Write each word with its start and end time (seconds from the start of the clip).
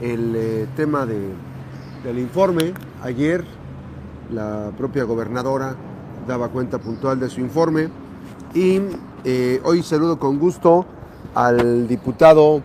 el 0.00 0.34
eh, 0.36 0.66
tema 0.76 1.06
de, 1.06 1.18
del 2.04 2.18
informe. 2.18 2.72
Ayer 3.02 3.44
la 4.32 4.72
propia 4.76 5.04
gobernadora 5.04 5.76
daba 6.26 6.48
cuenta 6.48 6.78
puntual 6.78 7.18
de 7.20 7.28
su 7.28 7.40
informe 7.40 7.88
y 8.54 8.80
eh, 9.24 9.60
hoy 9.64 9.82
saludo 9.82 10.18
con 10.18 10.38
gusto 10.38 10.86
al 11.34 11.86
diputado 11.88 12.62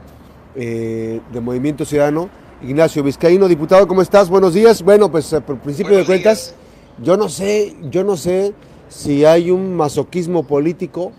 eh, 0.56 1.22
de 1.32 1.42
Movimiento 1.42 1.86
Ciudadano, 1.86 2.30
Ignacio 2.62 3.04
Vizcaíno. 3.04 3.48
Diputado, 3.48 3.88
¿cómo 3.88 4.02
estás? 4.02 4.30
Buenos 4.30 4.54
días. 4.54 4.82
Bueno, 4.82 5.12
pues 5.12 5.36
por 5.46 5.58
principio 5.60 5.98
de 5.98 6.06
cuentas, 6.06 6.56
yo 7.02 7.18
no 7.18 7.30
sé, 7.30 7.76
yo 7.90 8.04
no 8.04 8.18
sé 8.18 8.54
si 8.88 9.26
hay 9.26 9.52
un 9.52 9.76
masoquismo 9.76 10.44
político 10.44 11.12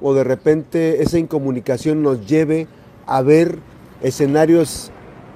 o 0.00 0.14
de 0.14 0.24
repente 0.24 1.02
esa 1.02 1.18
incomunicación 1.18 2.02
nos 2.02 2.26
lleve 2.26 2.66
a 3.06 3.22
ver 3.22 3.58
escenarios 4.02 4.90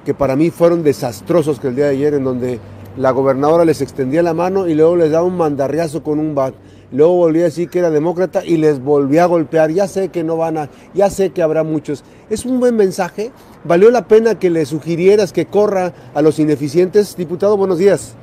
que 0.07 0.14
para 0.14 0.36
mí 0.36 0.50
fueron 0.50 0.84
desastrosos 0.84 1.59
que 1.59 1.66
el 1.66 1.75
día 1.75 1.86
de 1.86 1.91
ayer, 1.91 2.15
en 2.15 2.23
donde 2.23 2.60
la 2.96 3.10
gobernadora 3.10 3.65
les 3.65 3.83
extendía 3.83 4.23
la 4.23 4.34
mano 4.34 4.69
y 4.69 4.74
luego 4.74 4.95
les 4.95 5.10
daba 5.10 5.27
un 5.27 5.37
mandarriazo 5.37 6.05
con 6.05 6.20
un 6.20 6.34
bat. 6.34 6.55
Luego 6.92 7.16
volvía 7.16 7.42
a 7.42 7.46
decir 7.46 7.69
que 7.69 7.80
era 7.80 7.91
demócrata 7.91 8.45
y 8.45 8.56
les 8.56 8.79
volvía 8.79 9.24
a 9.24 9.27
golpear. 9.27 9.73
Ya 9.73 9.88
sé 9.88 10.10
que 10.10 10.23
no 10.23 10.37
van 10.37 10.59
a, 10.59 10.70
ya 10.95 11.10
sé 11.10 11.30
que 11.30 11.42
habrá 11.42 11.65
muchos. 11.65 12.05
Es 12.30 12.45
un 12.45 12.60
buen 12.60 12.77
mensaje. 12.77 13.32
Valió 13.65 13.91
la 13.91 14.06
pena 14.06 14.38
que 14.38 14.48
le 14.48 14.65
sugirieras 14.65 15.32
que 15.32 15.46
corra 15.46 15.92
a 16.15 16.23
los 16.23 16.38
ineficientes. 16.38 17.16
Diputado, 17.16 17.57
buenos 17.57 17.79
días. 17.79 18.15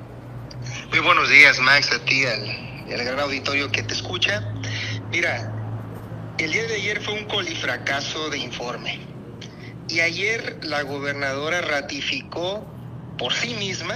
Muy 0.90 1.00
buenos 1.00 1.30
días, 1.30 1.60
Max, 1.60 1.92
a 1.92 2.06
ti 2.06 2.24
al 2.26 3.04
gran 3.04 3.20
auditorio 3.20 3.70
que 3.70 3.84
te 3.84 3.94
escucha. 3.94 4.42
Mira, 5.12 5.52
el 6.38 6.50
día 6.50 6.64
de 6.64 6.76
ayer 6.76 7.02
fue 7.02 7.16
un 7.16 7.26
colifracaso 7.26 8.30
de 8.30 8.38
informe. 8.38 9.13
Y 9.88 10.00
ayer 10.00 10.60
la 10.64 10.82
gobernadora 10.84 11.62
ratificó 11.62 12.74
por 13.18 13.34
sí 13.34 13.54
misma 13.56 13.96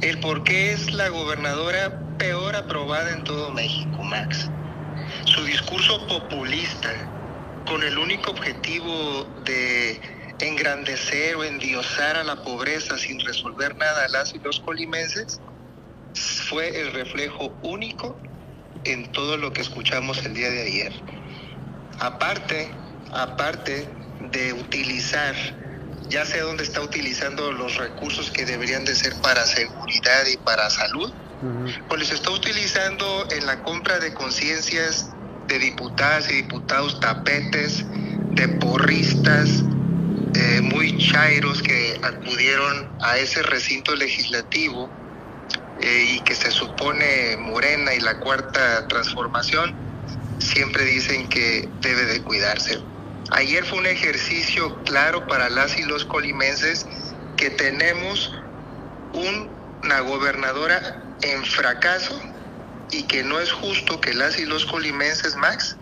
el 0.00 0.20
por 0.20 0.44
qué 0.44 0.72
es 0.72 0.92
la 0.92 1.08
gobernadora 1.08 2.16
peor 2.18 2.56
aprobada 2.56 3.12
en 3.12 3.24
todo 3.24 3.50
México, 3.52 4.02
Max. 4.04 4.50
Su 5.24 5.44
discurso 5.44 6.06
populista, 6.06 6.90
con 7.66 7.82
el 7.82 7.98
único 7.98 8.30
objetivo 8.30 9.34
de 9.44 10.00
engrandecer 10.38 11.36
o 11.36 11.44
endiosar 11.44 12.16
a 12.16 12.24
la 12.24 12.42
pobreza 12.42 12.96
sin 12.98 13.20
resolver 13.20 13.76
nada 13.76 14.06
a 14.06 14.08
las 14.08 14.34
y 14.34 14.38
los 14.38 14.60
colimenses, 14.60 15.40
fue 16.48 16.80
el 16.80 16.92
reflejo 16.92 17.58
único 17.62 18.20
en 18.84 19.12
todo 19.12 19.36
lo 19.36 19.52
que 19.52 19.60
escuchamos 19.60 20.24
el 20.24 20.34
día 20.34 20.50
de 20.50 20.62
ayer. 20.62 20.92
Aparte, 21.98 22.74
aparte 23.12 23.99
de 24.20 24.52
utilizar, 24.52 25.34
ya 26.08 26.24
sé 26.24 26.40
dónde 26.40 26.64
está 26.64 26.80
utilizando 26.80 27.52
los 27.52 27.76
recursos 27.76 28.30
que 28.30 28.44
deberían 28.44 28.84
de 28.84 28.94
ser 28.94 29.14
para 29.22 29.46
seguridad 29.46 30.26
y 30.26 30.36
para 30.38 30.68
salud, 30.70 31.12
pues 31.88 32.00
los 32.00 32.12
está 32.12 32.30
utilizando 32.30 33.26
en 33.30 33.46
la 33.46 33.62
compra 33.62 33.98
de 33.98 34.12
conciencias 34.12 35.10
de 35.48 35.58
diputadas 35.58 36.30
y 36.30 36.34
diputados 36.34 37.00
tapetes, 37.00 37.86
de 37.90 38.48
porristas, 38.60 39.64
eh, 40.34 40.60
muy 40.62 40.96
chairos 40.98 41.62
que 41.62 41.98
acudieron 42.02 42.88
a 43.00 43.18
ese 43.18 43.42
recinto 43.42 43.96
legislativo 43.96 44.92
eh, 45.80 46.04
y 46.08 46.20
que 46.20 46.34
se 46.34 46.50
supone 46.50 47.36
Morena 47.38 47.94
y 47.94 48.00
la 48.00 48.20
cuarta 48.20 48.86
transformación 48.86 49.74
siempre 50.38 50.84
dicen 50.84 51.28
que 51.28 51.68
debe 51.80 52.04
de 52.04 52.22
cuidarse. 52.22 52.78
Ayer 53.32 53.64
fue 53.64 53.78
un 53.78 53.86
ejercicio 53.86 54.76
claro 54.84 55.26
para 55.26 55.48
las 55.50 55.78
y 55.78 55.84
los 55.84 56.04
colimenses 56.04 56.86
que 57.36 57.50
tenemos 57.50 58.34
una 59.14 60.00
gobernadora 60.00 61.02
en 61.22 61.44
fracaso 61.44 62.20
y 62.90 63.04
que 63.04 63.22
no 63.22 63.38
es 63.38 63.52
justo 63.52 64.00
que 64.00 64.14
las 64.14 64.38
y 64.38 64.46
los 64.46 64.66
colimenses, 64.66 65.36
Max, 65.36 65.76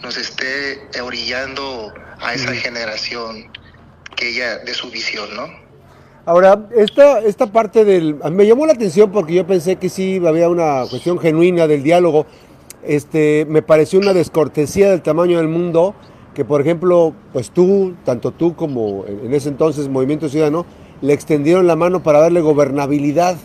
nos 0.00 0.16
esté 0.16 0.80
orillando 1.02 1.92
a 2.20 2.34
esa 2.34 2.54
generación 2.54 3.50
que 4.16 4.28
ella 4.28 4.58
de 4.58 4.72
su 4.72 4.90
visión, 4.90 5.28
¿no? 5.34 5.48
Ahora, 6.24 6.68
esta, 6.76 7.18
esta 7.18 7.46
parte 7.50 7.84
del... 7.84 8.14
Me 8.30 8.46
llamó 8.46 8.64
la 8.64 8.74
atención 8.74 9.10
porque 9.10 9.34
yo 9.34 9.44
pensé 9.44 9.74
que 9.74 9.88
sí 9.88 10.22
había 10.24 10.48
una 10.48 10.84
cuestión 10.88 11.18
genuina 11.18 11.66
del 11.66 11.82
diálogo, 11.82 12.26
este, 12.84 13.44
me 13.48 13.62
pareció 13.62 13.98
una 13.98 14.12
descortesía 14.12 14.90
del 14.90 15.02
tamaño 15.02 15.38
del 15.38 15.48
mundo 15.48 15.96
que, 16.34 16.44
por 16.44 16.60
ejemplo, 16.60 17.12
pues 17.32 17.50
tú, 17.50 17.94
tanto 18.04 18.30
tú 18.30 18.54
como 18.54 19.04
en 19.06 19.32
ese 19.34 19.48
entonces 19.48 19.88
Movimiento 19.88 20.28
Ciudadano, 20.28 20.64
le 21.00 21.12
extendieron 21.12 21.66
la 21.66 21.76
mano 21.76 22.02
para 22.02 22.20
darle 22.20 22.40
gobernabilidad 22.40 23.36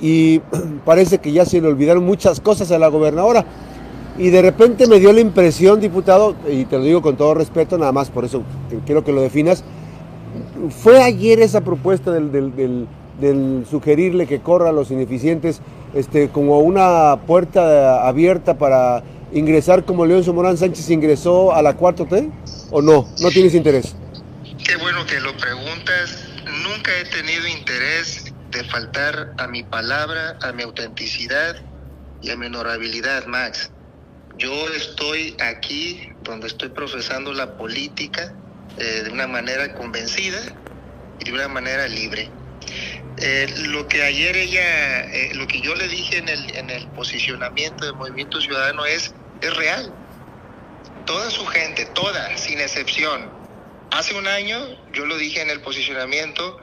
y 0.00 0.40
parece 0.84 1.18
que 1.18 1.32
ya 1.32 1.44
se 1.44 1.60
le 1.60 1.68
olvidaron 1.68 2.04
muchas 2.04 2.40
cosas 2.40 2.70
a 2.72 2.78
la 2.78 2.88
gobernadora. 2.88 3.44
Y 4.18 4.30
de 4.30 4.42
repente 4.42 4.86
me 4.86 4.98
dio 4.98 5.12
la 5.12 5.20
impresión, 5.20 5.80
diputado, 5.80 6.34
y 6.50 6.64
te 6.64 6.76
lo 6.76 6.84
digo 6.84 7.00
con 7.00 7.16
todo 7.16 7.34
respeto, 7.34 7.78
nada 7.78 7.92
más 7.92 8.10
por 8.10 8.24
eso 8.24 8.42
quiero 8.84 9.04
que 9.04 9.12
lo 9.12 9.22
definas, 9.22 9.64
fue 10.82 11.02
ayer 11.02 11.40
esa 11.40 11.62
propuesta 11.62 12.10
del, 12.12 12.86
sugerirle 13.70 14.26
que 14.26 14.40
corra 14.40 14.70
a 14.70 14.72
los 14.72 14.90
ineficientes 14.90 15.60
este, 15.94 16.28
como 16.28 16.60
una 16.60 17.18
puerta 17.26 18.06
abierta 18.06 18.58
para 18.58 19.02
ingresar 19.32 19.84
como 19.84 20.06
León 20.06 20.24
Morán 20.34 20.56
Sánchez 20.56 20.90
ingresó 20.90 21.54
a 21.54 21.62
la 21.62 21.76
cuarta 21.76 22.06
T? 22.06 22.30
¿O 22.70 22.82
no? 22.82 23.08
¿No 23.20 23.30
tienes 23.30 23.54
interés? 23.54 23.94
Qué 24.64 24.76
bueno 24.76 25.04
que 25.06 25.20
lo 25.20 25.36
preguntas. 25.36 26.24
Nunca 26.62 26.90
he 26.98 27.04
tenido 27.06 27.46
interés 27.46 28.32
de 28.50 28.64
faltar 28.64 29.32
a 29.38 29.46
mi 29.46 29.62
palabra, 29.62 30.38
a 30.42 30.52
mi 30.52 30.62
autenticidad 30.62 31.56
y 32.22 32.30
a 32.30 32.36
mi 32.36 32.46
honorabilidad, 32.46 33.26
Max. 33.26 33.70
Yo 34.38 34.68
estoy 34.70 35.36
aquí 35.40 36.12
donde 36.22 36.46
estoy 36.46 36.70
profesando 36.70 37.32
la 37.32 37.56
política 37.56 38.34
eh, 38.78 39.02
de 39.04 39.10
una 39.10 39.26
manera 39.26 39.74
convencida 39.74 40.38
y 41.18 41.24
de 41.24 41.32
una 41.32 41.48
manera 41.48 41.86
libre. 41.88 42.30
Eh, 43.18 43.52
lo 43.66 43.86
que 43.86 44.02
ayer 44.02 44.36
ella, 44.36 45.04
eh, 45.12 45.34
lo 45.34 45.46
que 45.46 45.60
yo 45.60 45.74
le 45.74 45.88
dije 45.88 46.18
en 46.18 46.28
el, 46.28 46.56
en 46.56 46.70
el 46.70 46.86
posicionamiento 46.88 47.84
del 47.84 47.94
Movimiento 47.94 48.40
Ciudadano 48.40 48.86
es, 48.86 49.14
es 49.40 49.56
real. 49.56 49.92
Toda 51.06 51.30
su 51.30 51.46
gente, 51.46 51.86
toda, 51.86 52.36
sin 52.36 52.60
excepción. 52.60 53.30
Hace 53.90 54.14
un 54.14 54.26
año 54.28 54.58
yo 54.92 55.06
lo 55.06 55.16
dije 55.16 55.40
en 55.42 55.50
el 55.50 55.60
posicionamiento 55.60 56.58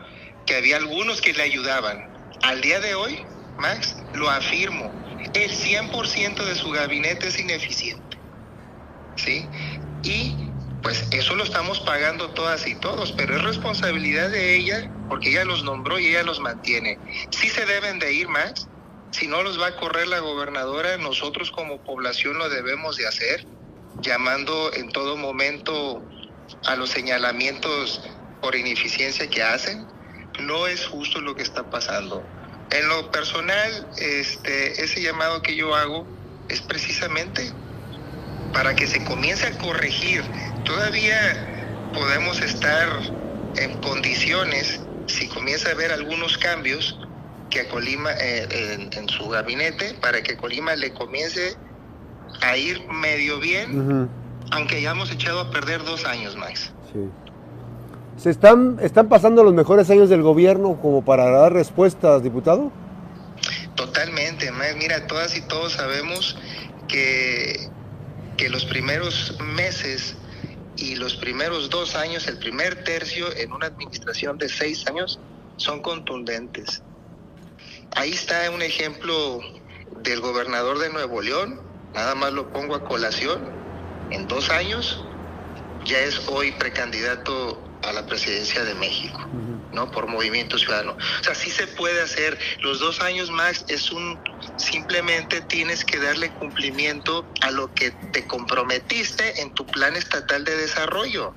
que 0.46 0.56
había 0.56 0.78
algunos 0.78 1.22
que 1.22 1.34
le 1.34 1.44
ayudaban. 1.44 2.10
Al 2.44 2.62
día 2.62 2.80
de 2.80 2.96
hoy, 2.96 3.26
Max, 3.58 3.98
lo 4.14 4.30
afirmo, 4.30 4.92
el 5.34 5.52
100% 5.52 6.46
de 6.46 6.56
su 6.56 6.70
gabinete 6.72 7.28
es 7.28 7.40
ineficiente. 7.40 8.18
¿Sí? 9.16 9.50
Y 10.04 10.52
pues 10.82 11.08
eso 11.12 11.36
lo 11.36 11.44
estamos 11.44 11.80
pagando 11.82 12.30
todas 12.30 12.66
y 12.68 12.76
todos, 12.76 13.12
pero 13.12 13.36
es 13.36 13.44
responsabilidad 13.44 14.30
de 14.30 14.56
ella 14.56 14.90
porque 15.10 15.30
ella 15.30 15.44
los 15.44 15.64
nombró 15.64 16.00
y 16.00 16.08
ella 16.08 16.24
los 16.24 16.40
mantiene. 16.40 17.00
Sí 17.32 17.50
se 17.50 17.66
deben 17.66 18.00
de 18.00 18.14
ir 18.14 18.28
más, 18.30 18.70
si 19.12 19.28
no 19.28 19.42
los 19.44 19.60
va 19.60 19.68
a 19.68 19.76
correr 19.76 20.08
la 20.08 20.20
gobernadora, 20.20 20.98
nosotros 20.98 21.52
como 21.52 21.84
población 21.84 22.38
lo 22.38 22.50
debemos 22.50 22.98
de 22.98 23.08
hacer, 23.08 23.46
llamando 24.02 24.72
en 24.74 24.90
todo 24.92 25.18
momento 25.18 26.02
a 26.66 26.76
los 26.76 26.90
señalamientos 26.90 28.02
por 28.42 28.56
ineficiencia 28.56 29.30
que 29.30 29.44
hacen. 29.44 29.88
No 30.40 30.68
es 30.68 30.86
justo 30.86 31.22
lo 31.22 31.36
que 31.36 31.44
está 31.44 31.70
pasando. 31.70 32.24
En 32.72 32.88
lo 32.90 33.10
personal, 33.12 33.90
este, 33.98 34.84
ese 34.84 35.02
llamado 35.02 35.42
que 35.42 35.56
yo 35.56 35.74
hago 35.74 36.06
es 36.50 36.62
precisamente 36.62 37.52
para 38.54 38.76
que 38.76 38.88
se 38.88 39.04
comience 39.06 39.48
a 39.48 39.58
corregir. 39.58 40.24
Todavía 40.64 41.90
podemos 41.94 42.42
estar 42.42 42.88
en 43.56 43.82
condiciones 43.82 44.82
si 45.08 45.28
comienza 45.30 45.70
a 45.70 45.72
haber 45.72 45.92
algunos 45.92 46.38
cambios 46.38 47.00
que 47.50 47.62
a 47.62 47.70
Colima 47.70 48.12
eh, 48.20 48.90
en, 48.92 49.10
su 49.10 49.28
gabinete 49.30 49.96
para 50.02 50.22
que 50.22 50.38
Colima 50.38 50.76
le 50.76 50.94
comience 50.94 51.56
a 52.42 52.58
ir 52.58 52.86
medio 52.90 53.40
bien, 53.40 54.10
aunque 54.52 54.78
hayamos 54.78 55.12
echado 55.12 55.40
a 55.40 55.52
perder 55.52 55.84
dos 55.84 56.06
años 56.06 56.36
más. 56.36 56.72
Sí. 56.92 57.10
¿Se 58.18 58.32
están, 58.32 58.80
están 58.82 59.10
pasando 59.10 59.44
los 59.44 59.54
mejores 59.54 59.90
años 59.90 60.10
del 60.10 60.24
gobierno 60.24 60.80
como 60.82 61.06
para 61.06 61.30
dar 61.30 61.54
respuestas, 61.54 62.24
diputado? 62.24 62.72
Totalmente, 63.76 64.52
mira, 64.78 65.06
todas 65.06 65.38
y 65.38 65.42
todos 65.42 65.74
sabemos 65.74 66.36
que, 66.88 67.70
que 68.36 68.50
los 68.50 68.66
primeros 68.66 69.38
meses 69.40 70.18
y 70.78 70.96
los 70.96 71.16
primeros 71.16 71.70
dos 71.70 71.96
años, 71.96 72.28
el 72.28 72.40
primer 72.40 72.84
tercio 72.84 73.28
en 73.36 73.52
una 73.52 73.68
administración 73.68 74.38
de 74.40 74.50
seis 74.50 74.88
años, 74.88 75.20
son 75.58 75.82
contundentes. 75.82 76.82
Ahí 77.96 78.12
está 78.12 78.50
un 78.52 78.62
ejemplo 78.62 79.40
del 80.04 80.22
gobernador 80.22 80.80
de 80.80 80.90
Nuevo 80.90 81.22
León, 81.22 81.62
nada 81.94 82.16
más 82.16 82.34
lo 82.34 82.52
pongo 82.52 82.76
a 82.76 82.84
colación, 82.84 83.52
en 84.12 84.28
dos 84.28 84.50
años 84.50 85.04
ya 85.86 86.00
es 86.00 86.28
hoy 86.28 86.52
precandidato 86.54 87.64
a 87.84 87.94
la 87.94 88.06
presidencia 88.06 88.64
de 88.64 88.74
México. 88.76 89.20
¿no? 89.72 89.92
Por 89.92 90.08
Movimiento 90.08 90.58
Ciudadano. 90.58 90.94
O 90.94 91.24
sea, 91.24 91.36
sí 91.36 91.52
se 91.52 91.68
puede 91.68 92.02
hacer. 92.02 92.38
Los 92.62 92.80
dos 92.80 93.02
años 93.02 93.30
más 93.30 93.66
es 93.68 93.92
un, 93.92 94.20
simplemente 94.58 95.42
tienes 95.42 95.86
que 95.86 96.00
darle 96.00 96.32
cumplimiento 96.32 97.26
a 97.42 97.52
lo 97.52 97.74
que 97.74 97.92
te 98.12 98.26
comprometiste 98.26 99.42
en 99.42 99.54
tu 99.54 99.66
plan 99.66 99.96
estatal 99.96 100.44
de 100.44 100.58
desarrollo. 100.58 101.36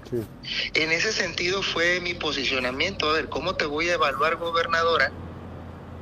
En 0.74 0.90
ese 0.90 1.12
sentido 1.12 1.62
fue 1.62 2.00
mi 2.00 2.14
posicionamiento. 2.14 3.10
A 3.10 3.14
ver, 3.14 3.28
¿cómo 3.28 3.54
te 3.54 3.66
voy 3.66 3.90
a 3.90 3.94
evaluar, 3.94 4.36
gobernadora? 4.36 5.12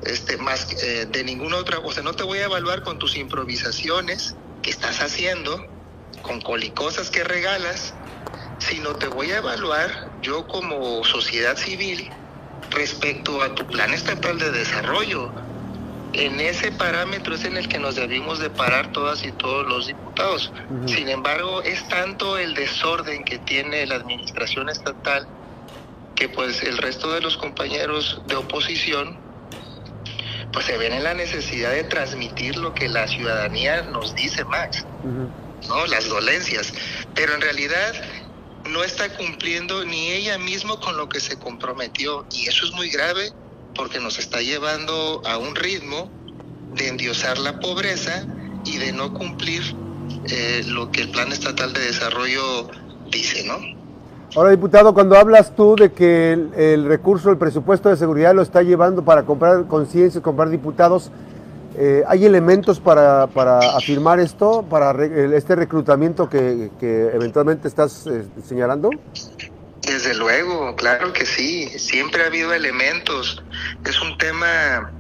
Este, 0.03 0.37
más 0.37 0.71
eh, 0.83 1.07
de 1.11 1.25
ninguna 1.25 1.57
otra, 1.57 1.81
o 1.81 1.91
sea, 1.93 2.03
no 2.03 2.15
te 2.15 2.23
voy 2.23 2.39
a 2.39 2.45
evaluar 2.45 2.83
con 2.83 2.99
tus 2.99 3.17
improvisaciones 3.17 4.37
que 4.63 4.71
estás 4.71 5.01
haciendo, 5.01 5.67
con 6.23 6.41
colicosas 6.41 7.11
que 7.11 7.25
regalas, 7.25 7.95
sino 8.59 8.95
te 8.95 9.09
voy 9.09 9.33
a 9.33 9.39
evaluar 9.39 10.13
yo 10.23 10.47
como 10.47 11.05
sociedad 11.05 11.57
civil 11.57 12.11
respecto 12.71 13.43
a 13.43 13.55
tu 13.55 13.67
plan 13.67 13.93
estatal 13.93 14.39
de 14.39 14.51
desarrollo. 14.51 15.33
En 16.13 16.41
ese 16.41 16.73
parámetro 16.73 17.35
es 17.35 17.45
en 17.45 17.57
el 17.57 17.69
que 17.69 17.79
nos 17.79 17.97
debimos 17.97 18.39
de 18.39 18.51
parar 18.51 18.93
todas 18.93 19.25
y 19.25 19.33
todos 19.33 19.67
los 19.67 19.87
diputados. 19.87 20.53
Sin 20.87 21.09
embargo, 21.09 21.63
es 21.63 21.87
tanto 21.89 22.39
el 22.39 22.55
desorden 22.55 23.25
que 23.25 23.39
tiene 23.39 23.87
la 23.87 23.97
administración 23.97 24.69
estatal 24.69 25.29
que 26.15 26.29
pues 26.29 26.63
el 26.63 26.79
resto 26.79 27.13
de 27.13 27.21
los 27.21 27.37
compañeros 27.37 28.23
de 28.27 28.37
oposición 28.37 29.28
pues 30.53 30.67
se 30.67 30.77
ven 30.77 30.93
en 30.93 31.05
la 31.05 31.15
necesidad 31.15 31.73
de 31.73 31.85
transmitir 31.85 32.57
lo 32.57 32.75
que 32.75 32.89
la 32.89 33.07
ciudadanía 33.07 33.83
nos 33.83 34.15
dice, 34.15 34.45
Max, 34.45 34.85
¿no? 35.03 35.87
Las 35.87 36.09
dolencias. 36.09 36.73
Pero 37.15 37.35
en 37.35 37.41
realidad 37.41 37.95
no 38.69 38.85
está 38.85 39.15
cumpliendo 39.17 39.85
ni 39.85 40.11
ella 40.11 40.39
misma 40.39 40.79
con 40.81 40.97
lo 40.97 41.09
que 41.09 41.21
se 41.21 41.39
comprometió. 41.39 42.27
Y 42.33 42.49
eso 42.49 42.67
es 42.67 42.73
muy 42.73 42.91
grave 42.91 43.33
porque 43.75 44.01
nos 44.01 44.19
está 44.19 44.41
llevando 44.41 45.23
a 45.25 45.39
un 45.39 45.55
ritmo 45.55 46.11
de 46.75 46.89
endiosar 46.89 47.39
la 47.39 47.61
pobreza 47.61 48.27
y 48.65 48.79
de 48.79 48.93
no 48.93 49.13
cumplir 49.13 49.63
eh, 50.31 50.63
lo 50.67 50.91
que 50.91 51.03
el 51.03 51.11
Plan 51.11 51.33
Estatal 51.33 51.73
de 51.73 51.81
Desarrollo 51.81 52.69
dice, 53.11 53.45
¿no? 53.45 53.78
Ahora, 54.37 54.51
diputado, 54.51 54.93
cuando 54.93 55.17
hablas 55.17 55.55
tú 55.57 55.75
de 55.75 55.91
que 55.91 56.33
el, 56.33 56.85
recurso, 56.87 57.31
el 57.31 57.39
presupuesto 57.39 57.89
de 57.89 57.97
seguridad 57.97 58.35
lo 58.35 58.43
está 58.43 58.63
llevando 58.63 59.05
para 59.05 59.23
comprar 59.25 59.67
conciencia, 59.67 60.21
comprar 60.21 60.51
diputados, 60.51 61.11
eh, 61.81 62.03
¿Hay 62.09 62.25
elementos 62.25 62.81
para, 62.81 63.23
afirmar 63.77 64.19
esto, 64.19 64.65
para 64.69 64.91
este 65.05 65.55
reclutamiento 65.55 66.29
que, 66.29 66.73
eventualmente 66.81 67.69
estás 67.69 68.05
eh, 68.09 68.25
señalando? 68.45 68.91
Desde 69.83 70.13
luego, 70.15 70.75
claro 70.75 71.13
que 71.13 71.25
sí, 71.25 71.69
siempre 71.79 72.25
ha 72.25 72.27
habido 72.27 72.53
elementos. 72.53 73.45
Es 73.85 74.03
un 74.03 74.19
tema 74.19 74.91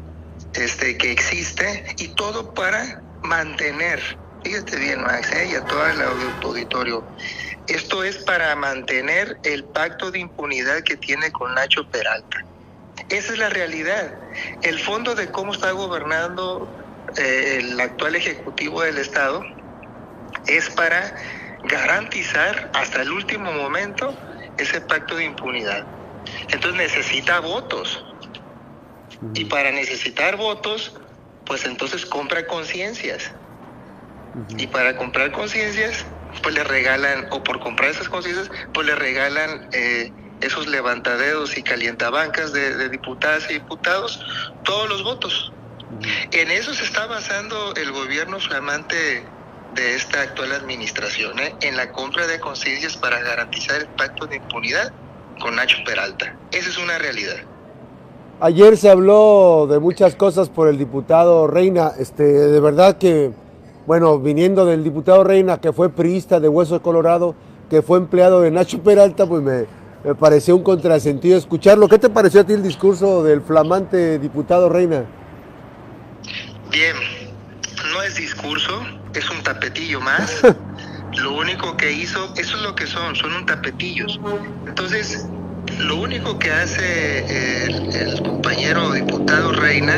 este, 0.54 0.96
que 0.96 1.10
existe 1.10 1.96
y 1.98 2.14
todo 2.14 2.54
para 2.54 3.02
mantener, 3.24 4.00
fíjate 4.42 4.76
bien 4.76 5.02
Max, 5.02 5.32
¿eh? 5.32 5.48
y 5.52 5.54
a 5.54 5.64
todo 5.64 5.86
el 5.86 6.00
auditorio, 6.02 7.06
esto 7.66 8.02
es 8.04 8.18
para 8.18 8.54
mantener 8.56 9.38
el 9.42 9.64
pacto 9.66 10.10
de 10.10 10.20
impunidad 10.20 10.82
que 10.82 10.96
tiene 10.96 11.30
con 11.32 11.54
Nacho 11.54 11.88
Peralta. 11.90 12.44
Esa 13.08 13.32
es 13.32 13.38
la 13.38 13.48
realidad. 13.48 14.14
El 14.62 14.78
fondo 14.78 15.14
de 15.14 15.30
cómo 15.30 15.52
está 15.52 15.72
gobernando 15.72 16.74
eh, 17.16 17.58
el 17.60 17.80
actual 17.80 18.16
Ejecutivo 18.16 18.82
del 18.82 18.98
Estado 18.98 19.42
es 20.46 20.70
para 20.70 21.14
garantizar 21.64 22.70
hasta 22.74 23.02
el 23.02 23.10
último 23.10 23.52
momento 23.52 24.16
ese 24.56 24.80
pacto 24.80 25.16
de 25.16 25.24
impunidad. 25.24 25.86
Entonces 26.50 26.78
necesita 26.78 27.40
votos. 27.40 28.04
Y 29.34 29.46
para 29.46 29.72
necesitar 29.72 30.36
votos, 30.36 30.94
pues 31.44 31.64
entonces 31.64 32.04
compra 32.06 32.46
conciencias. 32.46 33.32
Y 34.56 34.66
para 34.66 34.96
comprar 34.96 35.32
conciencias, 35.32 36.04
pues 36.42 36.54
le 36.54 36.64
regalan, 36.64 37.26
o 37.30 37.42
por 37.42 37.60
comprar 37.60 37.90
esas 37.90 38.08
conciencias, 38.08 38.50
pues 38.72 38.86
le 38.86 38.94
regalan 38.94 39.68
eh, 39.72 40.12
esos 40.40 40.66
levantadedos 40.66 41.56
y 41.56 41.62
calientabancas 41.62 42.52
de, 42.52 42.88
diputadas 42.88 43.50
y 43.50 43.54
diputados 43.54 44.20
todos 44.64 44.88
los 44.88 45.02
votos. 45.02 45.52
En 46.32 46.50
eso 46.50 46.74
se 46.74 46.84
está 46.84 47.06
basando 47.06 47.74
el 47.74 47.92
gobierno 47.92 48.38
flamante 48.38 49.24
de 49.74 49.94
esta 49.94 50.22
actual 50.22 50.52
administración, 50.52 51.38
¿eh? 51.38 51.54
en 51.62 51.76
la 51.76 51.92
compra 51.92 52.26
de 52.26 52.38
conciencias 52.40 52.96
para 52.96 53.20
garantizar 53.20 53.80
el 53.80 53.88
pacto 53.88 54.26
de 54.26 54.36
impunidad 54.36 54.92
con 55.40 55.56
Nacho 55.56 55.78
Peralta. 55.84 56.34
Esa 56.52 56.68
es 56.68 56.78
una 56.78 56.98
realidad. 56.98 57.36
Ayer 58.40 58.76
se 58.76 58.88
habló 58.88 59.66
de 59.68 59.80
muchas 59.80 60.14
cosas 60.14 60.48
por 60.48 60.68
el 60.68 60.78
diputado 60.78 61.48
Reina. 61.48 61.92
Este, 61.98 62.22
de 62.22 62.60
verdad 62.60 62.96
que, 62.96 63.32
bueno, 63.88 64.18
viniendo 64.18 64.66
del 64.66 64.84
diputado 64.84 65.24
Reina, 65.24 65.62
que 65.62 65.72
fue 65.72 65.88
priista 65.88 66.40
de 66.40 66.46
Hueso 66.46 66.82
Colorado, 66.82 67.34
que 67.70 67.80
fue 67.80 67.96
empleado 67.96 68.42
de 68.42 68.50
Nacho 68.50 68.82
Peralta, 68.82 69.24
pues 69.24 69.42
me, 69.42 69.64
me 70.04 70.14
pareció 70.14 70.54
un 70.54 70.62
contrasentido 70.62 71.38
escucharlo. 71.38 71.88
¿Qué 71.88 71.98
te 71.98 72.10
pareció 72.10 72.42
a 72.42 72.44
ti 72.44 72.52
el 72.52 72.62
discurso 72.62 73.24
del 73.24 73.40
flamante 73.40 74.18
diputado 74.18 74.68
Reina? 74.68 75.06
Bien, 76.70 76.96
no 77.90 78.02
es 78.02 78.16
discurso, 78.16 78.78
es 79.14 79.30
un 79.30 79.42
tapetillo 79.42 80.02
más. 80.02 80.42
lo 81.22 81.32
único 81.38 81.74
que 81.78 81.90
hizo, 81.90 82.34
eso 82.36 82.56
es 82.58 82.62
lo 82.62 82.74
que 82.74 82.86
son, 82.86 83.16
son 83.16 83.32
un 83.32 83.46
tapetillos. 83.46 84.20
Entonces, 84.66 85.26
lo 85.78 85.96
único 85.96 86.38
que 86.38 86.50
hace 86.50 87.64
el, 87.64 87.96
el 87.96 88.22
compañero 88.22 88.92
diputado 88.92 89.50
Reina 89.52 89.94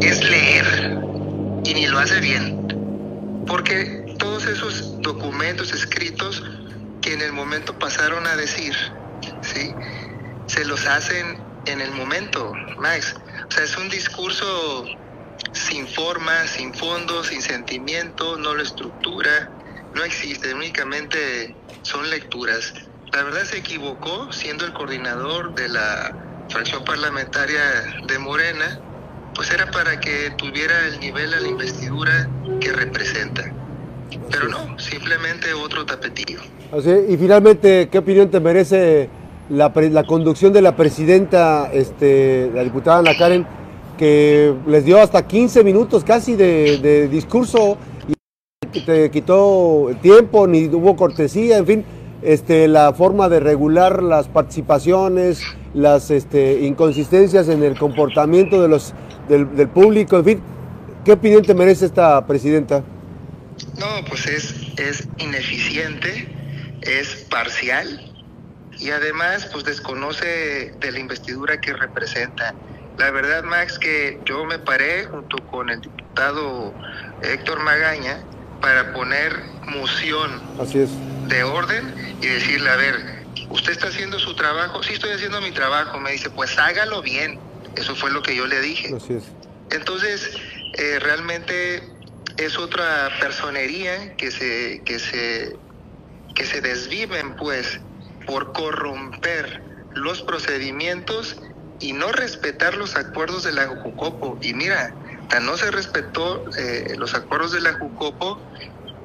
es 0.00 0.24
leer 0.26 0.98
y 1.66 1.74
ni 1.74 1.86
lo 1.86 1.98
hace 1.98 2.18
bien. 2.20 2.79
Porque 3.50 4.16
todos 4.18 4.46
esos 4.46 5.02
documentos 5.02 5.72
escritos 5.72 6.42
que 7.02 7.12
en 7.12 7.20
el 7.20 7.32
momento 7.32 7.78
pasaron 7.78 8.26
a 8.26 8.36
decir 8.36 8.74
¿sí? 9.42 9.74
Se 10.46 10.64
los 10.64 10.86
hacen 10.86 11.38
en 11.66 11.80
el 11.80 11.90
momento, 11.92 12.52
Max. 12.78 13.14
O 13.48 13.52
sea, 13.52 13.64
es 13.64 13.76
un 13.76 13.88
discurso 13.88 14.84
sin 15.52 15.86
forma, 15.88 16.46
sin 16.46 16.74
fondo, 16.74 17.24
sin 17.24 17.42
sentimiento, 17.42 18.38
no 18.38 18.54
lo 18.54 18.62
estructura, 18.62 19.50
no 19.94 20.04
existe, 20.04 20.54
únicamente 20.54 21.56
son 21.82 22.08
lecturas. 22.10 22.72
La 23.12 23.22
verdad 23.24 23.44
se 23.44 23.58
equivocó 23.58 24.32
siendo 24.32 24.64
el 24.64 24.72
coordinador 24.72 25.54
de 25.54 25.68
la 25.68 26.16
fracción 26.48 26.84
parlamentaria 26.84 27.62
de 28.06 28.18
Morena, 28.18 28.80
pues 29.34 29.50
era 29.50 29.70
para 29.70 29.98
que 30.00 30.30
tuviera 30.36 30.86
el 30.88 31.00
nivel 31.00 31.32
a 31.34 31.40
la 31.40 31.48
investidura 31.48 32.28
que 32.60 32.72
representa. 32.72 33.52
Pero 34.30 34.48
no, 34.48 34.78
simplemente 34.78 35.52
otro 35.52 35.86
tapetillo. 35.86 36.40
y 37.08 37.16
finalmente, 37.16 37.88
¿qué 37.90 37.98
opinión 37.98 38.30
te 38.30 38.40
merece 38.40 39.08
la, 39.48 39.72
la 39.74 40.04
conducción 40.04 40.52
de 40.52 40.62
la 40.62 40.76
presidenta, 40.76 41.70
este, 41.72 42.50
la 42.54 42.62
diputada 42.64 42.98
Ana 42.98 43.16
Karen, 43.16 43.46
que 43.98 44.54
les 44.66 44.84
dio 44.84 44.98
hasta 44.98 45.26
15 45.26 45.62
minutos 45.62 46.04
casi 46.04 46.34
de, 46.34 47.08
discurso 47.08 47.76
y 48.72 48.80
te 48.80 49.10
quitó 49.10 49.90
tiempo, 50.00 50.46
ni 50.46 50.66
hubo 50.66 50.96
cortesía, 50.96 51.58
en 51.58 51.66
fin, 51.66 51.84
este, 52.22 52.66
la 52.68 52.92
forma 52.94 53.28
de 53.28 53.40
regular 53.40 54.02
las 54.02 54.28
participaciones, 54.28 55.42
las 55.74 56.10
este, 56.10 56.60
inconsistencias 56.62 57.48
en 57.48 57.62
el 57.62 57.78
comportamiento 57.78 58.62
de 58.62 58.68
los, 58.68 58.94
del, 59.28 59.56
del, 59.56 59.68
público, 59.68 60.18
en 60.18 60.24
fin. 60.24 60.42
¿Qué 61.04 61.12
opinión 61.12 61.42
te 61.42 61.54
merece 61.54 61.86
esta 61.86 62.26
presidenta? 62.26 62.82
No, 63.78 64.04
pues 64.08 64.26
es, 64.26 64.54
es 64.78 65.08
ineficiente, 65.18 66.28
es 66.82 67.26
parcial 67.30 68.10
y 68.78 68.90
además 68.90 69.48
pues 69.52 69.64
desconoce 69.64 70.74
de 70.78 70.92
la 70.92 70.98
investidura 70.98 71.60
que 71.60 71.72
representa. 71.72 72.54
La 72.98 73.10
verdad, 73.10 73.44
Max, 73.44 73.78
que 73.78 74.20
yo 74.24 74.44
me 74.44 74.58
paré 74.58 75.04
junto 75.06 75.38
con 75.50 75.70
el 75.70 75.80
diputado 75.80 76.74
Héctor 77.22 77.60
Magaña 77.60 78.22
para 78.60 78.92
poner 78.92 79.32
moción 79.66 80.40
Así 80.60 80.80
es. 80.80 80.90
de 81.28 81.42
orden 81.42 81.94
y 82.20 82.26
decirle, 82.26 82.70
a 82.70 82.76
ver, 82.76 83.24
usted 83.48 83.72
está 83.72 83.88
haciendo 83.88 84.18
su 84.18 84.34
trabajo, 84.34 84.82
sí 84.82 84.94
estoy 84.94 85.12
haciendo 85.12 85.40
mi 85.40 85.50
trabajo, 85.50 85.98
me 85.98 86.12
dice, 86.12 86.30
pues 86.30 86.58
hágalo 86.58 87.00
bien. 87.02 87.38
Eso 87.76 87.94
fue 87.94 88.10
lo 88.10 88.22
que 88.22 88.34
yo 88.34 88.46
le 88.46 88.60
dije. 88.60 88.94
Así 88.94 89.14
es. 89.14 89.24
Entonces, 89.70 90.36
eh, 90.78 90.98
realmente 90.98 91.82
es 92.36 92.58
otra 92.58 93.10
personería 93.20 94.16
que 94.16 94.30
se, 94.30 94.82
que 94.84 94.98
se, 94.98 95.56
que 96.34 96.44
se 96.44 96.60
desviven, 96.60 97.36
pues, 97.36 97.80
por 98.26 98.52
corromper 98.52 99.62
los 99.94 100.22
procedimientos 100.22 101.36
y 101.80 101.92
no 101.92 102.12
respetar 102.12 102.76
los 102.76 102.96
acuerdos 102.96 103.44
de 103.44 103.52
la 103.52 103.66
Jucopo. 103.66 104.38
Y 104.42 104.54
mira, 104.54 104.94
tan 105.28 105.46
no 105.46 105.56
se 105.56 105.70
respetó 105.70 106.44
eh, 106.58 106.94
los 106.96 107.14
acuerdos 107.14 107.52
de 107.52 107.60
la 107.60 107.72
Jucopo 107.74 108.40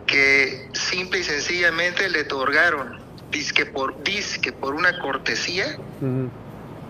que 0.06 0.70
simple 0.74 1.20
y 1.20 1.24
sencillamente 1.24 2.10
le 2.10 2.22
otorgaron, 2.22 3.00
disque 3.32 3.66
por, 3.66 4.04
disque 4.04 4.52
por 4.54 4.76
una 4.76 5.00
cortesía, 5.00 5.66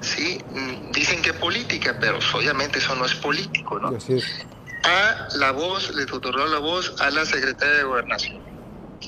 ¿sí? 0.06 0.40
Mm, 0.52 0.92
dicen 0.92 1.22
que 1.22 1.34
política, 1.34 1.98
pero 2.00 2.20
obviamente 2.34 2.80
eso 2.80 2.96
no 2.96 3.06
es 3.06 3.16
político, 3.16 3.80
¿no? 3.80 3.98
A 4.84 5.28
la 5.36 5.52
voz, 5.52 5.94
le 5.96 6.04
otorgó 6.04 6.46
la 6.46 6.60
voz 6.60 6.96
a 7.02 7.10
la 7.10 7.26
secretaria 7.26 7.78
de 7.78 7.84
Gobernación. 7.84 8.40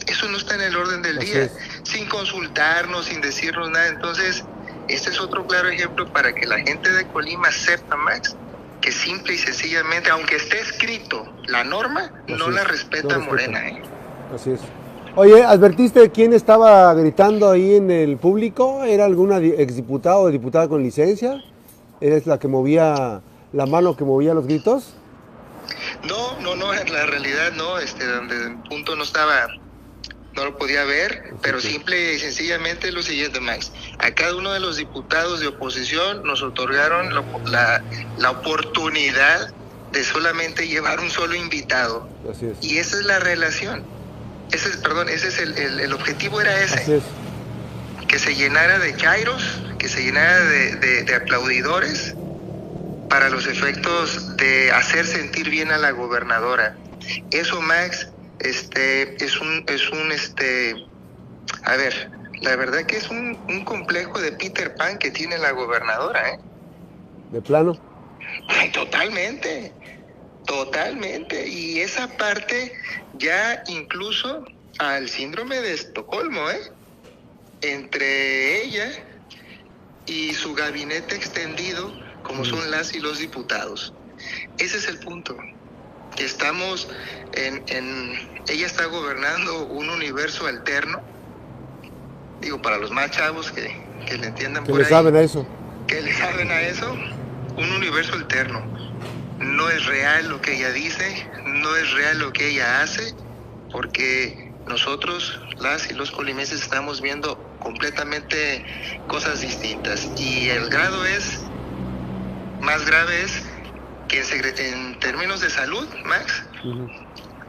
Eso 0.08 0.28
no 0.28 0.38
está 0.38 0.56
en 0.56 0.62
el 0.62 0.76
orden 0.76 1.02
del 1.02 1.20
día, 1.20 1.50
sin 1.84 2.08
consultarnos, 2.08 3.06
sin 3.06 3.22
decirnos 3.22 3.70
nada. 3.70 3.88
Entonces, 3.88 4.44
este 4.88 5.12
es 5.12 5.20
otro 5.20 5.46
claro 5.46 5.70
ejemplo 5.70 6.12
para 6.12 6.34
que 6.34 6.46
la 6.46 6.60
gente 6.60 6.92
de 6.92 7.06
Colima 7.08 7.52
sepa, 7.52 7.96
Max, 7.96 8.36
que 8.82 8.92
simple 8.92 9.34
y 9.34 9.38
sencillamente, 9.38 10.10
aunque 10.10 10.38
esté 10.38 10.60
escrito 10.60 11.32
la 11.46 11.64
norma, 11.64 12.12
no 12.28 12.50
la 12.50 12.64
respeta 12.64 13.20
Morena. 13.20 13.68
¿eh? 13.68 13.82
Así 14.34 14.52
es. 14.52 14.62
Oye, 15.20 15.44
¿advertiste 15.44 16.12
quién 16.12 16.32
estaba 16.32 16.94
gritando 16.94 17.50
ahí 17.50 17.74
en 17.74 17.90
el 17.90 18.18
público? 18.18 18.84
¿Era 18.84 19.06
alguna 19.06 19.40
exdiputado 19.40 20.20
o 20.20 20.30
diputada 20.30 20.68
con 20.68 20.84
licencia? 20.84 21.44
¿Eres 22.00 22.28
la 22.28 22.38
que 22.38 22.48
movía 22.48 23.20
la 23.52 23.66
mano 23.66 23.98
que 23.98 24.04
movía 24.04 24.36
los 24.36 24.46
gritos? 24.46 24.94
No, 26.08 26.40
no, 26.42 26.56
no, 26.56 26.72
en 26.72 26.94
la 26.94 27.08
realidad 27.08 27.52
no, 27.54 27.80
este, 27.80 28.06
donde 28.06 28.36
el 28.46 28.58
punto 28.70 28.96
no 28.96 29.02
estaba, 29.02 29.48
no 30.36 30.46
lo 30.46 30.56
podía 30.56 30.84
ver, 30.84 31.34
pero 31.42 31.60
simple 31.60 32.14
y 32.14 32.20
sencillamente 32.20 32.92
lo 32.92 33.02
siguiente, 33.02 33.40
Max. 33.40 33.72
A 33.98 34.12
cada 34.12 34.36
uno 34.36 34.54
de 34.54 34.60
los 34.60 34.78
diputados 34.78 35.40
de 35.40 35.48
oposición 35.48 36.22
nos 36.26 36.44
otorgaron 36.44 37.10
la, 37.52 37.84
la 38.20 38.30
oportunidad 38.30 39.52
de 39.92 40.04
solamente 40.04 40.68
llevar 40.68 41.00
un 41.00 41.10
solo 41.10 41.34
invitado. 41.34 42.08
Así 42.32 42.46
es. 42.46 42.64
Y 42.64 42.78
esa 42.78 43.00
es 43.00 43.06
la 43.06 43.18
relación 43.18 43.97
ese 44.52 44.70
es, 44.70 44.78
perdón, 44.78 45.10
ese 45.10 45.28
es 45.28 45.40
el, 45.40 45.58
el, 45.58 45.94
objetivo 45.94 46.42
era 46.42 46.64
ese. 46.64 47.02
Que 48.08 48.20
se 48.20 48.36
llenara 48.36 48.80
de 48.80 48.94
Kairos, 48.94 49.62
que 49.78 49.90
se 49.90 50.04
llenara 50.04 50.40
de, 50.46 51.04
de, 51.04 51.16
aplaudidores 51.16 52.16
para 53.10 53.30
los 53.30 53.48
efectos 53.48 54.38
de 54.38 54.72
hacer 54.72 55.06
sentir 55.06 55.50
bien 55.50 55.72
a 55.72 55.78
la 55.78 55.92
gobernadora. 55.92 56.78
Eso, 57.32 57.62
Max, 57.62 58.10
este, 58.40 59.24
es 59.24 59.40
un, 59.42 59.66
es 59.68 59.90
un, 59.90 60.12
este, 60.12 60.76
a 61.64 61.76
ver, 61.76 62.10
la 62.42 62.56
verdad 62.56 62.84
que 62.86 62.98
es 62.98 63.10
un, 63.10 63.38
un 63.50 63.66
complejo 63.66 64.20
de 64.20 64.32
Peter 64.32 64.76
Pan 64.76 64.98
que 64.98 65.12
tiene 65.12 65.38
la 65.38 65.52
gobernadora, 65.52 66.30
¿eh? 66.30 66.40
¿De 67.32 67.42
plano? 67.42 67.78
Ay, 68.48 68.72
totalmente. 68.72 69.74
Totalmente. 70.48 71.48
Y 71.48 71.82
esa 71.82 72.08
parte 72.18 72.74
ya 73.20 73.64
incluso 73.68 74.46
al 74.80 75.10
síndrome 75.10 75.60
de 75.60 75.74
Estocolmo, 75.74 76.50
¿eh? 76.50 76.72
Entre 77.62 78.64
ella 78.64 78.92
y 80.06 80.34
su 80.34 80.54
gabinete 80.56 81.16
extendido, 81.16 81.92
como 82.24 82.46
son 82.46 82.72
las 82.72 82.96
y 82.96 83.00
los 83.00 83.20
diputados. 83.20 83.94
Ese 84.58 84.78
es 84.78 84.88
el 84.88 85.00
punto. 85.00 85.38
Que 86.16 86.24
estamos 86.26 86.88
en, 87.34 87.64
en 87.68 88.42
ella 88.48 88.66
está 88.66 88.86
gobernando 88.86 89.66
un 89.66 89.90
universo 89.90 90.48
alterno. 90.48 91.02
Digo, 92.40 92.62
para 92.62 92.78
los 92.78 92.90
más 92.92 93.12
chavos 93.12 93.52
que, 93.52 93.76
que 94.08 94.18
le 94.18 94.28
entiendan 94.28 94.64
que 94.64 94.74
le 94.74 94.86
saben 94.86 95.16
a 95.16 95.22
eso. 95.22 95.46
Que 95.88 96.02
le 96.02 96.14
saben 96.14 96.50
a 96.52 96.62
eso, 96.62 96.94
un 97.58 97.72
universo 97.74 98.14
alterno 98.14 98.78
no 99.40 99.70
es 99.70 99.86
real 99.86 100.30
lo 100.30 100.42
que 100.42 100.56
ella 100.56 100.72
dice, 100.72 101.30
no 101.46 101.76
es 101.76 101.92
real 101.92 102.20
lo 102.20 102.34
que 102.34 102.50
ella 102.50 102.82
hace, 102.82 103.16
porque 103.72 104.54
nosotros, 104.68 105.40
las 105.60 105.90
y 105.90 105.94
los 105.94 106.12
colimenses, 106.12 106.62
estamos 106.62 107.02
viendo 107.02 107.38
completamente 107.60 108.66
cosas 109.08 109.42
distintas. 109.42 110.10
Y 110.18 110.50
el 110.50 110.70
grado 110.70 111.06
es, 111.06 111.44
más 112.62 112.86
grave 112.86 113.24
es 113.24 113.44
que 114.08 114.22
en 114.22 115.00
términos 115.00 115.42
de 115.42 115.50
salud, 115.50 115.88
Max, 116.06 116.44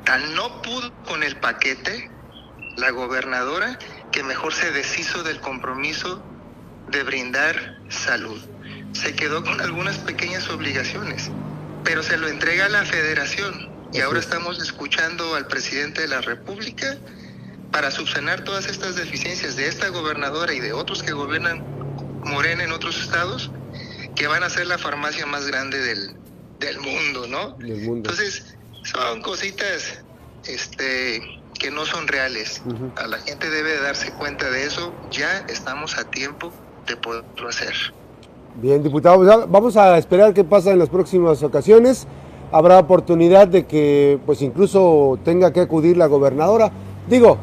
tan 0.05 0.35
no 0.35 0.61
pudo 0.63 0.93
con 1.05 1.23
el 1.23 1.37
paquete 1.37 2.11
la 2.77 2.91
gobernadora 2.91 3.79
que 4.13 4.23
mejor 4.23 4.53
se 4.55 4.71
deshizo 4.73 5.23
del 5.23 5.41
compromiso 5.41 6.23
de 6.89 7.03
brindar 7.03 7.81
salud. 7.89 8.41
Se 8.93 9.15
quedó 9.15 9.43
con 9.43 9.61
algunas 9.61 9.99
pequeñas 9.99 10.49
obligaciones 10.51 11.31
pero 11.89 12.03
se 12.03 12.19
lo 12.19 12.29
entrega 12.29 12.67
a 12.67 12.69
la 12.69 12.85
federación. 12.85 13.71
Y 13.95 14.01
ahora 14.01 14.21
estamos 14.21 14.61
escuchando 14.61 15.35
al 15.35 15.47
presidente 15.47 16.03
de 16.03 16.09
la 16.09 16.21
República 16.21 16.99
para 17.73 17.91
subsanar 17.91 18.45
todas 18.45 18.67
estas 18.67 18.95
deficiencias 18.95 19.57
de 19.57 19.69
esta 19.69 19.89
gobernadora 19.89 20.53
y 20.53 20.61
de 20.61 20.75
otros 20.75 21.03
que 21.03 21.13
gobiernan 21.13 21.65
Morena 22.25 22.65
en 22.65 22.73
otros 22.73 23.01
estados, 23.01 23.51
que 24.15 24.27
van 24.27 24.43
a 24.43 24.51
ser 24.51 24.67
la 24.67 24.77
farmacia 24.77 25.25
más 25.25 25.47
grande 25.47 25.81
del, 25.81 26.15
del 26.61 26.79
mundo, 26.79 27.27
¿no? 27.27 27.57
Entonces, 27.63 28.55
son 28.85 29.23
cositas 29.23 30.03
este, 30.47 31.23
que 31.59 31.71
no 31.71 31.87
son 31.87 32.07
reales. 32.07 32.61
A 32.97 33.07
la 33.07 33.19
gente 33.21 33.49
debe 33.49 33.81
darse 33.81 34.13
cuenta 34.13 34.51
de 34.51 34.65
eso. 34.65 34.95
Ya 35.11 35.39
estamos 35.49 35.97
a 35.97 36.05
tiempo 36.11 36.53
de 36.87 36.99
poderlo 36.99 37.49
hacer. 37.49 37.75
Bien, 38.61 38.83
diputado, 38.83 39.19
pues, 39.19 39.29
vamos 39.49 39.77
a 39.77 39.97
esperar 39.99 40.35
qué 40.35 40.43
pasa 40.43 40.73
en 40.73 40.81
las 40.81 40.89
próximas 40.89 41.45
ocasiones. 41.45 42.09
Habrá 42.51 42.81
oportunidad 42.81 43.47
de 43.47 43.67
que, 43.67 44.19
pues 44.27 44.43
incluso 44.43 45.17
tenga 45.25 45.53
que 45.53 45.61
acudir 45.61 45.97
la 45.97 46.07
gobernadora. 46.07 46.73
Digo, 47.09 47.39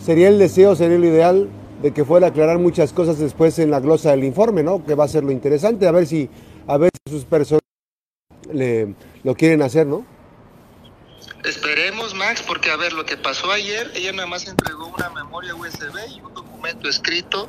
sería 0.00 0.28
el 0.28 0.38
deseo, 0.38 0.76
sería 0.76 0.96
lo 0.96 1.06
ideal 1.06 1.48
de 1.82 1.92
que 1.92 2.04
fuera 2.04 2.28
a 2.28 2.30
aclarar 2.30 2.58
muchas 2.58 2.92
cosas 2.92 3.18
después 3.18 3.58
en 3.58 3.72
la 3.72 3.80
glosa 3.80 4.12
del 4.12 4.22
informe, 4.22 4.62
¿no? 4.62 4.84
Que 4.84 4.94
va 4.94 5.04
a 5.04 5.08
ser 5.08 5.24
lo 5.24 5.32
interesante, 5.32 5.88
a 5.88 5.90
ver 5.90 6.06
si, 6.06 6.30
a 6.68 6.76
ver 6.76 6.90
sus 7.08 7.24
personas 7.24 7.62
le, 8.52 8.94
lo 9.24 9.34
quieren 9.34 9.62
hacer, 9.62 9.88
¿no? 9.88 10.04
Esperemos, 11.44 12.14
Max, 12.14 12.44
porque 12.46 12.70
a 12.70 12.76
ver, 12.76 12.92
lo 12.92 13.04
que 13.04 13.16
pasó 13.16 13.50
ayer, 13.50 13.90
ella 13.96 14.12
nada 14.12 14.28
más 14.28 14.46
entregó 14.46 14.86
una 14.86 15.10
memoria 15.10 15.52
USB 15.52 15.96
y 16.16 16.20
un 16.20 16.32
documento 16.32 16.88
escrito 16.88 17.48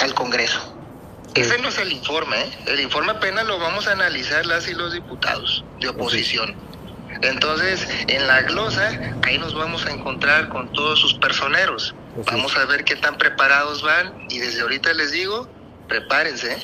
al 0.00 0.12
Congreso. 0.14 0.77
Ese 1.34 1.58
no 1.58 1.68
es 1.68 1.78
el 1.78 1.92
informe, 1.92 2.40
¿eh? 2.40 2.58
el 2.66 2.80
informe 2.80 3.12
apenas 3.12 3.46
lo 3.46 3.58
vamos 3.58 3.86
a 3.86 3.92
analizar 3.92 4.44
las 4.46 4.68
y 4.68 4.74
los 4.74 4.92
diputados 4.92 5.64
de 5.80 5.88
oposición. 5.88 6.54
Entonces, 7.22 7.86
en 8.06 8.26
la 8.26 8.42
glosa, 8.42 9.16
ahí 9.22 9.38
nos 9.38 9.54
vamos 9.54 9.86
a 9.86 9.90
encontrar 9.90 10.48
con 10.48 10.72
todos 10.72 10.98
sus 10.98 11.14
personeros. 11.14 11.94
Vamos 12.26 12.56
a 12.56 12.64
ver 12.66 12.84
qué 12.84 12.96
tan 12.96 13.16
preparados 13.16 13.82
van 13.82 14.26
y 14.28 14.38
desde 14.38 14.62
ahorita 14.62 14.92
les 14.94 15.12
digo, 15.12 15.48
prepárense. 15.88 16.52
¿eh? 16.52 16.58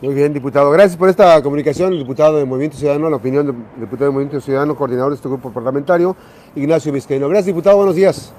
Muy 0.00 0.14
bien, 0.14 0.32
diputado. 0.32 0.70
Gracias 0.70 0.96
por 0.96 1.08
esta 1.08 1.42
comunicación, 1.42 1.92
diputado 1.92 2.38
de 2.38 2.44
Movimiento 2.44 2.76
Ciudadano, 2.76 3.10
la 3.10 3.16
opinión 3.16 3.46
del 3.46 3.56
diputado 3.80 4.06
de 4.06 4.12
Movimiento 4.12 4.40
Ciudadano, 4.40 4.76
coordinador 4.76 5.10
de 5.10 5.16
este 5.16 5.28
grupo 5.28 5.52
parlamentario, 5.52 6.16
Ignacio 6.54 6.92
Vizcaíno. 6.92 7.28
Gracias, 7.28 7.46
diputado. 7.46 7.76
Buenos 7.76 7.96
días. 7.96 8.32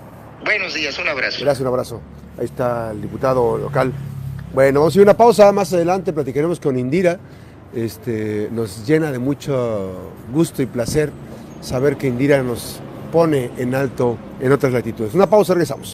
Buenos 0.43 0.73
días, 0.73 0.97
un 0.97 1.07
abrazo. 1.07 1.37
Gracias, 1.41 1.61
un 1.61 1.67
abrazo. 1.67 2.01
Ahí 2.39 2.45
está 2.45 2.91
el 2.91 3.01
diputado 3.01 3.57
local. 3.57 3.93
Bueno, 4.53 4.81
vamos 4.81 4.93
a 4.93 4.97
ir 4.97 5.03
a 5.03 5.03
una 5.03 5.17
pausa, 5.17 5.49
más 5.53 5.71
adelante 5.71 6.11
platicaremos 6.11 6.59
con 6.59 6.77
Indira. 6.77 7.17
Este, 7.73 8.49
nos 8.51 8.85
llena 8.85 9.09
de 9.09 9.17
mucho 9.17 10.11
gusto 10.33 10.61
y 10.61 10.65
placer 10.65 11.09
saber 11.61 11.95
que 11.95 12.07
Indira 12.07 12.43
nos 12.43 12.81
pone 13.13 13.49
en 13.57 13.73
alto 13.73 14.17
en 14.41 14.51
otras 14.51 14.73
latitudes. 14.73 15.13
Una 15.13 15.29
pausa, 15.29 15.53
regresamos. 15.53 15.89